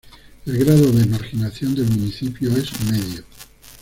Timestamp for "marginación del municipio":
1.05-2.49